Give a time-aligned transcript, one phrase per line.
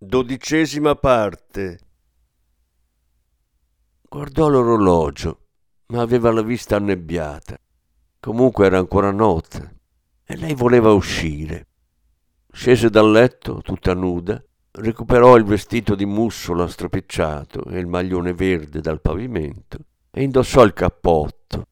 [0.00, 1.78] Dodicesima parte.
[4.08, 5.46] Guardò l'orologio,
[5.86, 7.58] ma aveva la vista annebbiata.
[8.20, 9.80] Comunque era ancora notte
[10.24, 11.66] e lei voleva uscire.
[12.52, 14.40] Scese dal letto, tutta nuda,
[14.70, 19.78] recuperò il vestito di mussola stropicciato e il maglione verde dal pavimento
[20.12, 21.66] e indossò il cappotto.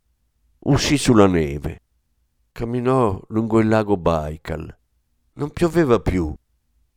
[0.65, 1.81] Uscì sulla neve.
[2.51, 4.77] Camminò lungo il lago Baikal
[5.37, 6.35] non pioveva più.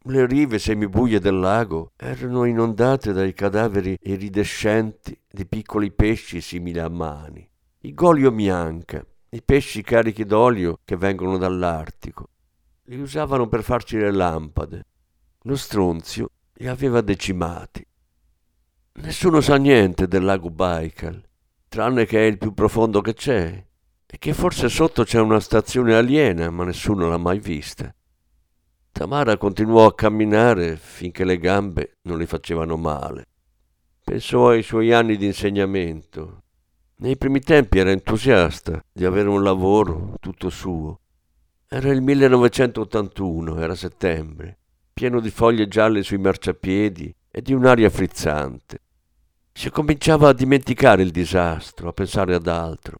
[0.03, 6.87] Le rive semibuie del lago erano inondate dai cadaveri iridescenti di piccoli pesci simili a
[6.87, 7.45] mani.
[7.81, 12.29] I golio bianca, i pesci carichi d'olio che vengono dall'Artico.
[12.83, 14.85] Li usavano per farci le lampade.
[15.43, 17.85] Lo stronzio li aveva decimati.
[19.01, 21.21] Nessuno sa niente del lago Baikal,
[21.67, 23.65] tranne che è il più profondo che c'è
[24.05, 27.93] e che forse sotto c'è una stazione aliena, ma nessuno l'ha mai vista.
[28.91, 33.27] Tamara continuò a camminare finché le gambe non le facevano male.
[34.03, 36.41] Pensò ai suoi anni di insegnamento.
[36.97, 40.99] Nei primi tempi era entusiasta di avere un lavoro tutto suo.
[41.69, 44.57] Era il 1981, era settembre,
[44.91, 48.81] pieno di foglie gialle sui marciapiedi e di un'aria frizzante.
[49.53, 52.99] Si cominciava a dimenticare il disastro, a pensare ad altro.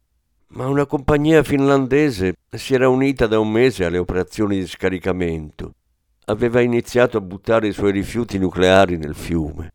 [0.52, 5.74] Ma una compagnia finlandese si era unita da un mese alle operazioni di scaricamento
[6.30, 9.72] aveva iniziato a buttare i suoi rifiuti nucleari nel fiume.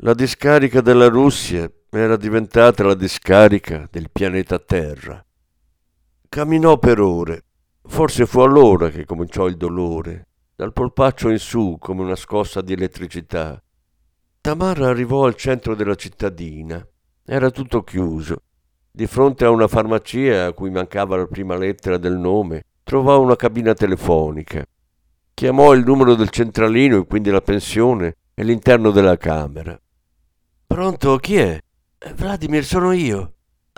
[0.00, 5.24] La discarica della Russia era diventata la discarica del pianeta Terra.
[6.28, 7.44] Camminò per ore.
[7.82, 12.74] Forse fu allora che cominciò il dolore, dal polpaccio in su come una scossa di
[12.74, 13.62] elettricità.
[14.40, 16.86] Tamara arrivò al centro della cittadina.
[17.24, 18.42] Era tutto chiuso.
[18.90, 23.36] Di fronte a una farmacia a cui mancava la prima lettera del nome, trovò una
[23.36, 24.66] cabina telefonica.
[25.36, 29.78] Chiamò il numero del centralino e quindi la pensione e l'interno della camera.
[30.66, 31.60] Pronto, chi è?
[31.98, 33.34] Eh, Vladimir, sono io.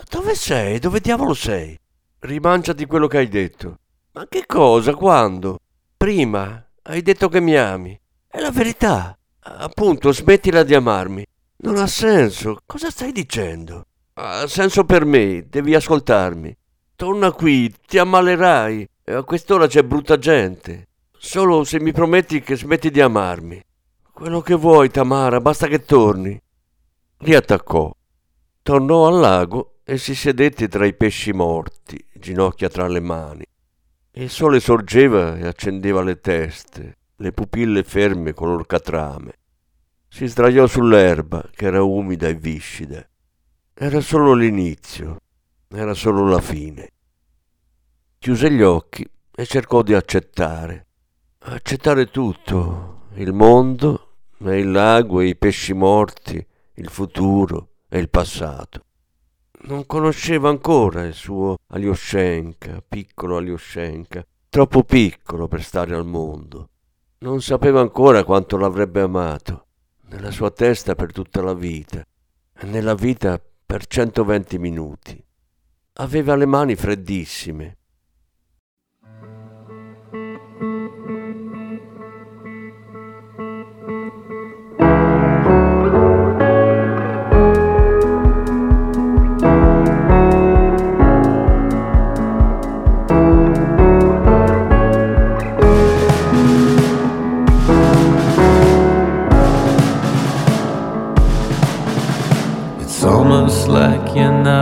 [0.09, 0.79] Dove sei?
[0.79, 1.77] Dove diavolo sei?
[2.21, 3.79] Rimanciati quello che hai detto.
[4.13, 4.95] Ma che cosa?
[4.95, 5.59] Quando?
[5.97, 6.65] Prima.
[6.83, 8.01] Hai detto che mi ami.
[8.29, 9.19] È la verità.
[9.41, 11.27] Appunto, smettila di amarmi.
[11.57, 12.59] Non ha senso.
[12.67, 13.85] Cosa stai dicendo?
[14.15, 15.49] Ha senso per me.
[15.49, 16.57] Devi ascoltarmi.
[16.95, 18.89] Torna qui, ti ammalerai.
[19.07, 20.88] A quest'ora c'è brutta gente.
[21.21, 23.61] Solo se mi prometti che smetti di amarmi.
[24.13, 26.41] Quello che vuoi, Tamara, basta che torni.
[27.19, 27.93] Riattaccò.
[28.63, 33.45] Tornò al lago e si sedette tra i pesci morti, ginocchia tra le mani.
[34.13, 39.33] Il sole sorgeva e accendeva le teste, le pupille ferme color catrame.
[40.09, 43.05] Si sdraiò sull'erba, che era umida e viscida.
[43.75, 45.19] Era solo l'inizio,
[45.69, 46.91] era solo la fine.
[48.19, 50.88] Chiuse gli occhi e cercò di accettare
[51.41, 54.09] accettare tutto, il mondo
[54.41, 56.45] il lago e i pesci morti,
[56.75, 58.85] il futuro e il passato.
[59.61, 66.69] Non conosceva ancora il suo Alyoshenka, piccolo Alyoshenka, troppo piccolo per stare al mondo.
[67.19, 69.67] Non sapeva ancora quanto l'avrebbe amato,
[70.11, 72.05] nella sua testa per tutta la vita,
[72.57, 75.25] e nella vita per 120 minuti.
[75.95, 77.78] Aveva le mani freddissime,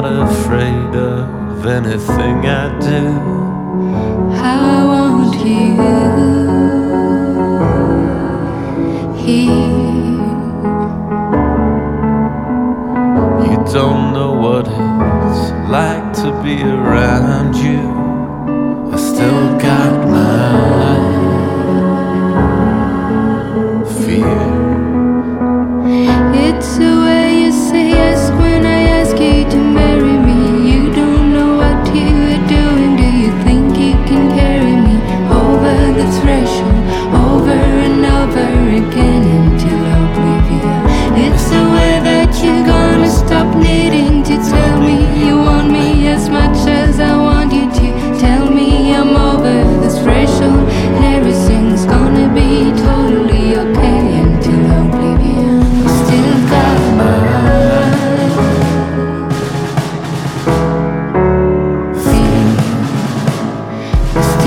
[0.02, 4.36] not afraid of anything I do.
[4.36, 6.15] How won't you?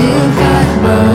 [0.00, 1.09] still got my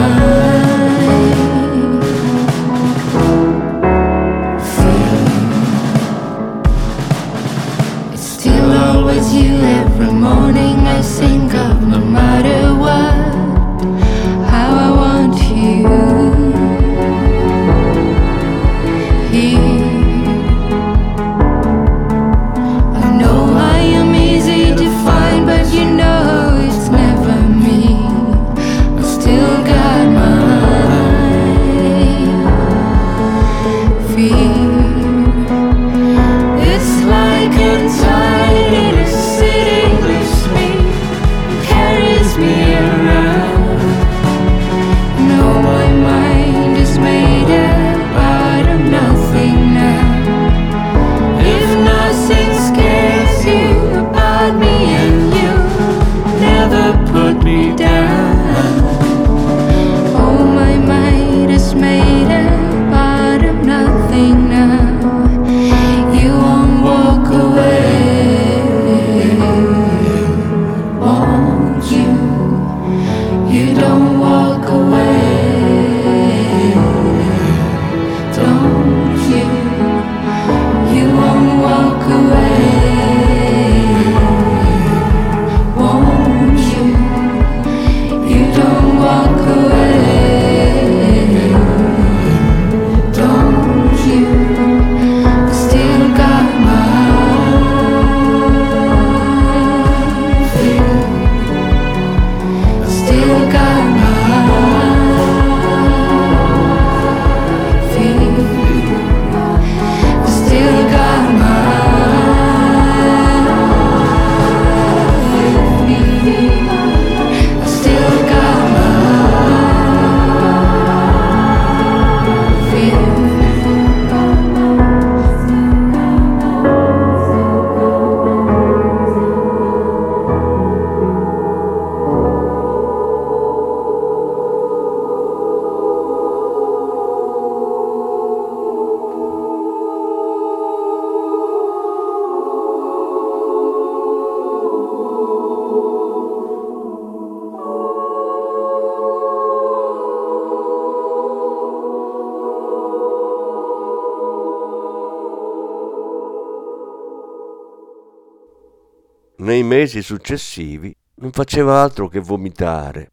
[159.66, 163.10] mesi successivi non faceva altro che vomitare.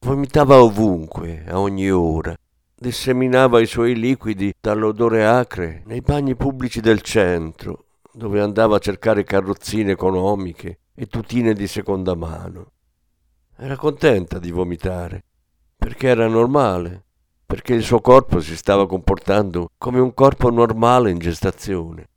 [0.00, 2.34] Vomitava ovunque, a ogni ora.
[2.74, 9.24] Disseminava i suoi liquidi dall'odore acre nei bagni pubblici del centro, dove andava a cercare
[9.24, 12.72] carrozzine economiche e tutine di seconda mano.
[13.56, 15.22] Era contenta di vomitare,
[15.76, 17.04] perché era normale,
[17.44, 22.08] perché il suo corpo si stava comportando come un corpo normale in gestazione,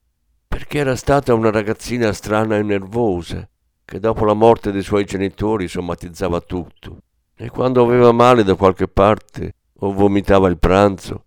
[0.47, 3.45] perché era stata una ragazzina strana e nervosa,
[3.85, 6.97] che dopo la morte dei suoi genitori somatizzava tutto,
[7.35, 11.25] e quando aveva male da qualche parte o vomitava il pranzo,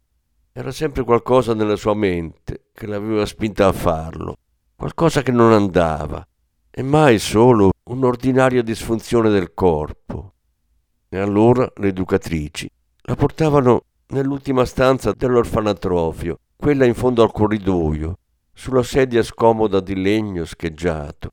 [0.52, 4.36] era sempre qualcosa nella sua mente che l'aveva spinta a farlo,
[4.74, 6.26] qualcosa che non andava,
[6.70, 10.32] e mai solo un'ordinaria disfunzione del corpo.
[11.08, 12.68] E allora le educatrici
[13.02, 18.18] la portavano nell'ultima stanza dell'orfanatrofio, quella in fondo al corridoio,
[18.52, 21.30] sulla sedia scomoda di legno scheggiato.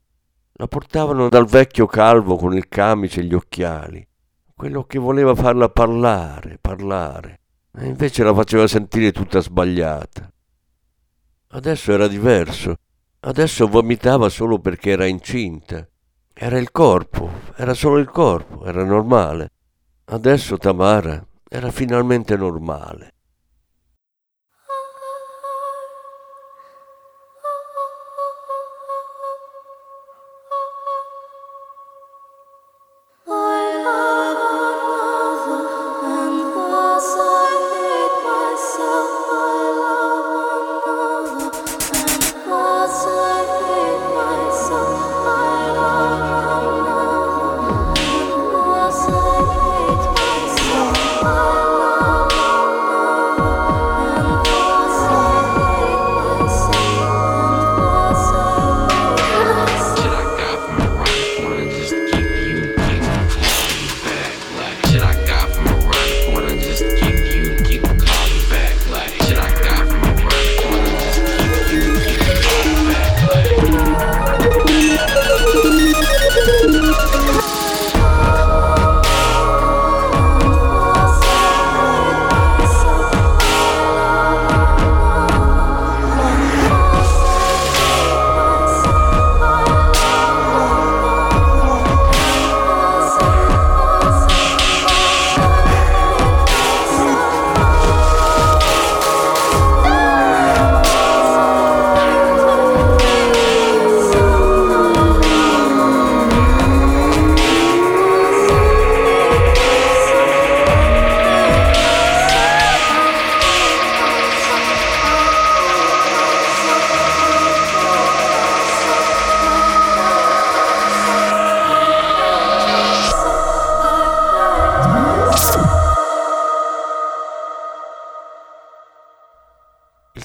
[0.55, 4.07] La portavano dal vecchio calvo con il camice e gli occhiali,
[4.53, 7.39] quello che voleva farla parlare, parlare,
[7.75, 10.31] e invece la faceva sentire tutta sbagliata.
[11.47, 12.75] Adesso era diverso,
[13.21, 15.87] adesso vomitava solo perché era incinta.
[16.31, 19.51] Era il corpo, era solo il corpo, era normale.
[20.05, 23.13] Adesso Tamara era finalmente normale.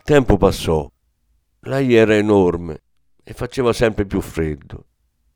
[0.09, 0.91] Tempo passò.
[1.65, 2.81] Lei era enorme
[3.23, 4.87] e faceva sempre più freddo.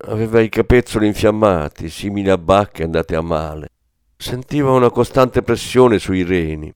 [0.07, 3.69] Aveva i capezzoli infiammati, simili a bacche andate a male.
[4.17, 6.73] Sentiva una costante pressione sui reni.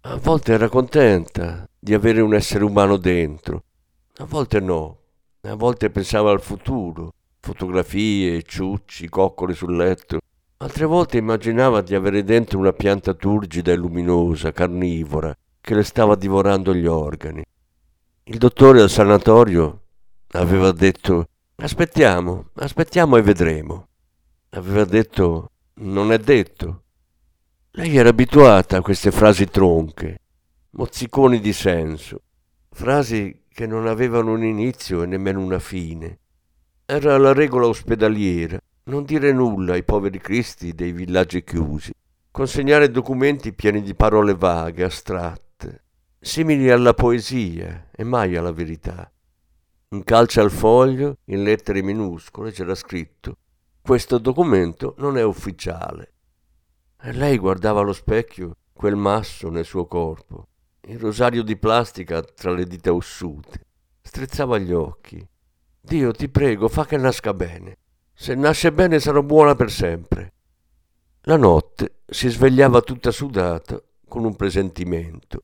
[0.00, 3.62] A volte era contenta di avere un essere umano dentro,
[4.16, 4.98] a volte no.
[5.42, 10.18] A volte pensava al futuro, fotografie, ciucci, coccole sul letto.
[10.56, 16.16] Altre volte immaginava di avere dentro una pianta turgida e luminosa, carnivora, che le stava
[16.16, 17.42] divorando gli organi.
[18.24, 19.84] Il dottore al sanatorio
[20.32, 23.88] aveva detto aspettiamo, aspettiamo e vedremo.
[24.50, 26.82] Aveva detto non è detto.
[27.70, 30.18] Lei era abituata a queste frasi tronche,
[30.70, 32.22] mozziconi di senso,
[32.70, 36.18] frasi che non avevano un inizio e nemmeno una fine.
[36.84, 41.92] Era la regola ospedaliera, non dire nulla ai poveri cristi dei villaggi chiusi,
[42.32, 45.51] consegnare documenti pieni di parole vaghe, astratte,
[46.24, 49.12] simili alla poesia e mai alla verità.
[49.88, 53.36] In calce al foglio, in lettere minuscole, c'era scritto
[53.82, 56.12] questo documento non è ufficiale.
[57.02, 60.46] E lei guardava allo specchio quel masso nel suo corpo,
[60.82, 63.66] il rosario di plastica tra le dita ossute.
[64.00, 65.28] Strizzava gli occhi.
[65.80, 67.78] Dio, ti prego, fa che nasca bene.
[68.14, 70.32] Se nasce bene sarò buona per sempre.
[71.22, 75.42] La notte si svegliava tutta sudata con un presentimento.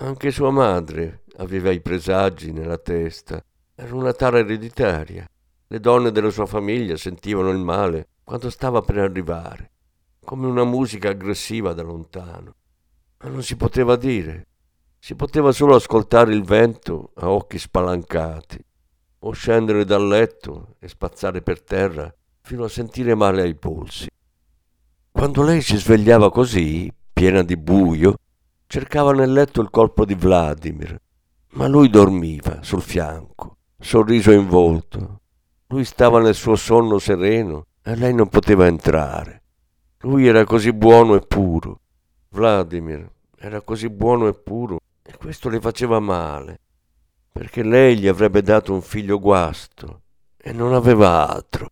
[0.00, 3.42] Anche sua madre aveva i presagi nella testa.
[3.74, 5.28] Era una tara ereditaria.
[5.66, 9.72] Le donne della sua famiglia sentivano il male quando stava per arrivare,
[10.24, 12.54] come una musica aggressiva da lontano.
[13.18, 14.46] Ma non si poteva dire.
[15.00, 18.64] Si poteva solo ascoltare il vento a occhi spalancati,
[19.20, 24.06] o scendere dal letto e spazzare per terra fino a sentire male ai polsi.
[25.10, 28.14] Quando lei si svegliava così, piena di buio,
[28.68, 31.00] cercava nel letto il colpo di Vladimir,
[31.52, 35.20] ma lui dormiva sul fianco, sorriso in volto,
[35.68, 39.42] lui stava nel suo sonno sereno e lei non poteva entrare.
[40.00, 41.80] Lui era così buono e puro.
[42.28, 46.60] Vladimir era così buono e puro e questo le faceva male,
[47.32, 50.02] perché lei gli avrebbe dato un figlio guasto
[50.36, 51.70] e non aveva altro.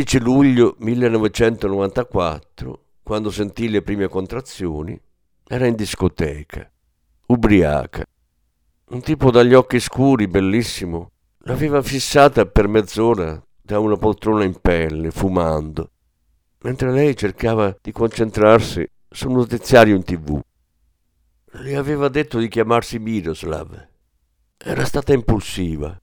[0.00, 4.98] L'11 luglio 1994, quando sentì le prime contrazioni,
[5.46, 6.70] era in discoteca,
[7.26, 8.06] ubriaca.
[8.86, 11.10] Un tipo dagli occhi scuri, bellissimo,
[11.40, 15.90] l'aveva fissata per mezz'ora da una poltrona in pelle, fumando,
[16.60, 20.40] mentre lei cercava di concentrarsi sul notiziario in tv.
[21.52, 23.88] Le aveva detto di chiamarsi Miroslav.
[24.56, 25.94] Era stata impulsiva.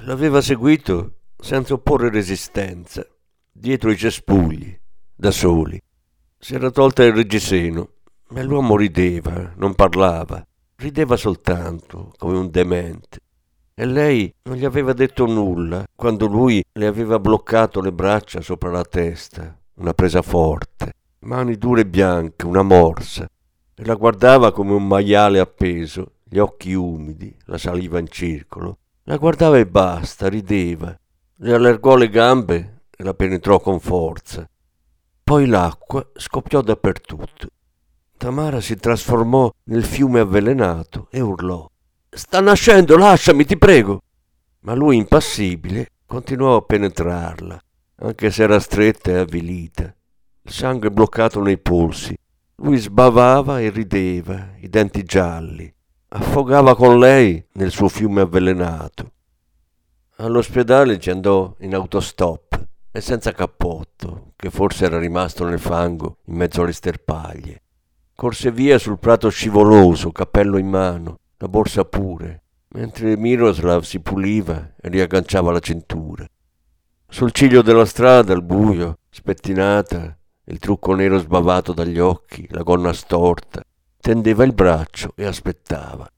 [0.00, 1.12] L'aveva seguito
[1.46, 3.06] senza opporre resistenza,
[3.52, 4.76] dietro i cespugli,
[5.14, 5.80] da soli.
[6.36, 7.90] Si era tolta il reggiseno,
[8.30, 13.20] ma l'uomo rideva, non parlava, rideva soltanto, come un demente.
[13.74, 18.72] E lei non gli aveva detto nulla quando lui le aveva bloccato le braccia sopra
[18.72, 23.24] la testa, una presa forte, mani dure e bianche, una morsa,
[23.72, 28.78] e la guardava come un maiale appeso, gli occhi umidi, la saliva in circolo.
[29.04, 30.98] La guardava e basta, rideva,
[31.38, 34.48] le allargò le gambe e la penetrò con forza.
[35.22, 37.48] Poi l'acqua scoppiò dappertutto.
[38.16, 41.68] Tamara si trasformò nel fiume avvelenato e urlò.
[42.08, 44.00] Sta nascendo, lasciami, ti prego.
[44.60, 47.58] Ma lui, impassibile, continuò a penetrarla,
[47.96, 49.94] anche se era stretta e avvilita,
[50.42, 52.16] il sangue bloccato nei polsi.
[52.56, 55.70] Lui sbavava e rideva, i denti gialli,
[56.08, 59.10] affogava con lei nel suo fiume avvelenato.
[60.18, 66.36] All'ospedale ci andò in autostop e senza cappotto, che forse era rimasto nel fango in
[66.36, 67.60] mezzo alle sterpaglie.
[68.14, 74.72] Corse via sul prato scivoloso, cappello in mano, la borsa pure, mentre Miroslav si puliva
[74.80, 76.26] e riagganciava la cintura.
[77.06, 82.94] Sul ciglio della strada, al buio, spettinata, il trucco nero sbavato dagli occhi, la gonna
[82.94, 83.62] storta,
[84.00, 86.10] tendeva il braccio e aspettava.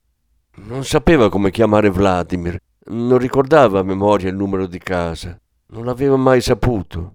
[0.55, 6.17] Non sapeva come chiamare Vladimir, non ricordava a memoria il numero di casa, non l'aveva
[6.17, 7.15] mai saputo.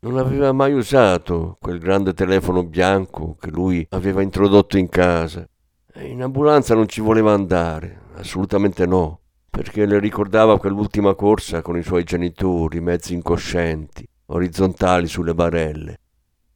[0.00, 5.48] Non aveva mai usato quel grande telefono bianco che lui aveva introdotto in casa.
[5.92, 11.76] E in ambulanza non ci voleva andare, assolutamente no, perché le ricordava quell'ultima corsa con
[11.76, 16.00] i suoi genitori, mezzi incoscienti, orizzontali sulle barelle.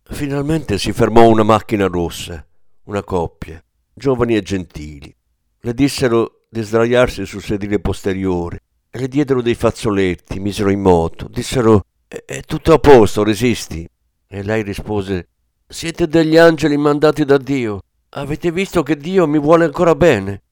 [0.02, 2.44] Finalmente si fermò una macchina rossa,
[2.84, 3.62] una coppia,
[3.94, 5.14] giovani e gentili.
[5.60, 8.60] Le dissero di sdraiarsi sul sedile posteriore
[8.92, 13.88] le diedero dei fazzoletti, misero in moto, dissero è tutto a posto, resisti.
[14.26, 15.28] E lei rispose
[15.66, 17.82] siete degli angeli mandati da Dio.
[18.10, 20.42] Avete visto che Dio mi vuole ancora bene.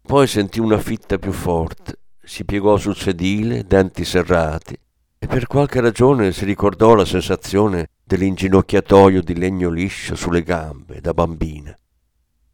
[0.00, 4.74] Poi sentì una fitta più forte, si piegò sul sedile, denti serrati,
[5.18, 11.12] e per qualche ragione si ricordò la sensazione dell'inginocchiatoio di legno liscio sulle gambe da
[11.12, 11.76] bambina.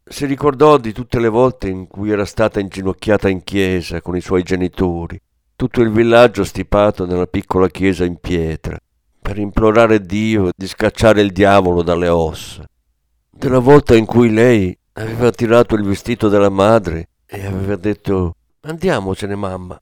[0.07, 4.21] Si ricordò di tutte le volte in cui era stata inginocchiata in chiesa con i
[4.21, 5.19] suoi genitori,
[5.55, 8.77] tutto il villaggio stipato nella piccola chiesa in pietra,
[9.19, 12.63] per implorare Dio di scacciare il diavolo dalle ossa.
[13.31, 19.35] Della volta in cui lei aveva tirato il vestito della madre e aveva detto andiamocene
[19.35, 19.81] mamma.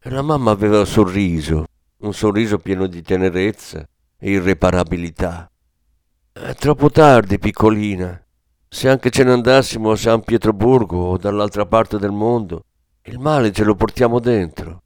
[0.00, 1.66] E la mamma aveva sorriso,
[1.98, 3.84] un sorriso pieno di tenerezza
[4.16, 5.50] e irreparabilità.
[6.32, 8.20] È troppo tardi, piccolina.
[8.76, 12.64] Se anche ce ne andassimo a San Pietroburgo o dall'altra parte del mondo,
[13.04, 14.82] il male ce lo portiamo dentro.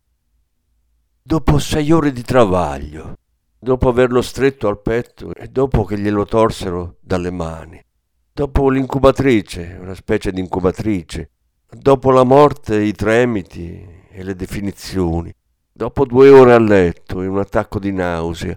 [1.21, 3.15] Dopo sei ore di travaglio,
[3.59, 7.85] dopo averlo stretto al petto e dopo che glielo torsero dalle mani,
[8.33, 11.31] dopo l'incubatrice, una specie di incubatrice,
[11.69, 15.35] dopo la morte, i tremiti e le definizioni,
[15.73, 18.57] dopo due ore a letto e un attacco di nausea,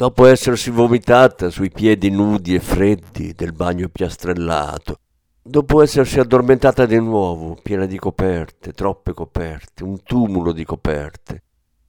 [0.00, 5.00] dopo essersi vomitata sui piedi nudi e freddi del bagno piastrellato,
[5.42, 11.42] dopo essersi addormentata di nuovo, piena di coperte, troppe coperte, un tumulo di coperte,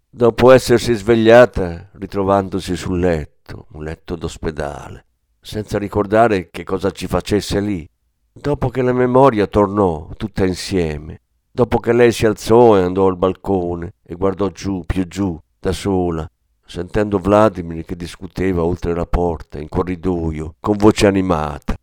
[0.10, 5.06] dopo essersi svegliata ritrovandosi sul letto, un letto d'ospedale,
[5.40, 7.88] senza ricordare che cosa ci facesse lì,
[8.34, 13.16] dopo che la memoria tornò tutta insieme, dopo che lei si alzò e andò al
[13.16, 16.30] balcone e guardò giù, più giù, da sola,
[16.72, 21.76] sentendo Vladimir che discuteva oltre la porta, in corridoio, con voce animata.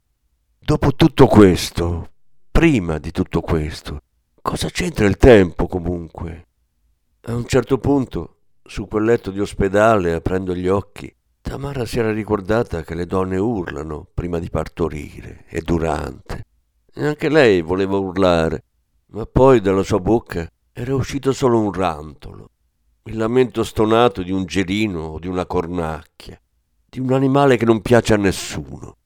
[0.58, 2.08] Dopo tutto questo,
[2.50, 3.98] prima di tutto questo,
[4.40, 6.46] cosa c'entra il tempo comunque?
[7.26, 12.10] A un certo punto, su quel letto di ospedale, aprendo gli occhi, Tamara si era
[12.10, 16.46] ricordata che le donne urlano prima di partorire e durante.
[16.94, 18.64] E anche lei voleva urlare,
[19.08, 22.52] ma poi dalla sua bocca era uscito solo un rantolo,
[23.08, 26.38] il lamento stonato di un gerino o di una cornacchia,
[26.86, 28.97] di un animale che non piace a nessuno.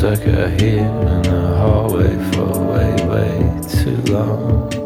[0.00, 4.79] stuck out here in the hallway for way, way too long.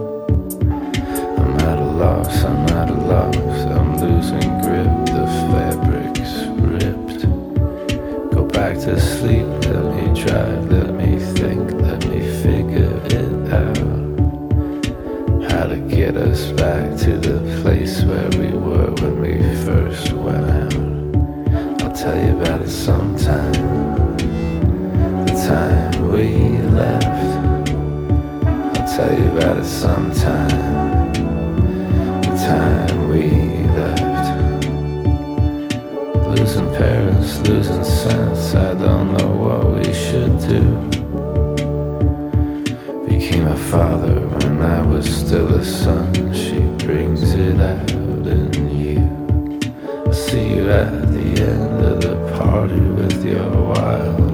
[53.95, 54.34] child.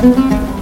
[0.00, 0.59] Thank you.